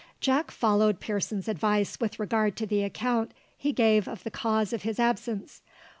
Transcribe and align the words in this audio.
Jack 0.19 0.49
followed 0.49 0.99
Pearson's 0.99 1.47
advice 1.47 1.99
with 1.99 2.19
regard 2.19 2.55
to 2.57 2.65
the 2.65 2.81
account 2.81 3.35
he 3.55 3.71
gave 3.71 4.07
of 4.07 4.23
the 4.23 4.31
cause 4.31 4.73
of 4.73 4.81
his 4.81 4.99
absence. 4.99 5.61